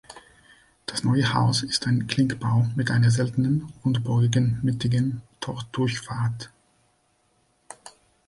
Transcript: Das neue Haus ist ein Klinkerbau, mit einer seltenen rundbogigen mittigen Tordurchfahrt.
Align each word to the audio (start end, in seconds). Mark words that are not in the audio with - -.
Das 0.87 1.03
neue 1.03 1.31
Haus 1.35 1.61
ist 1.61 1.85
ein 1.85 2.07
Klinkerbau, 2.07 2.65
mit 2.75 2.89
einer 2.89 3.11
seltenen 3.11 3.71
rundbogigen 3.85 4.57
mittigen 4.63 5.21
Tordurchfahrt. 5.39 6.49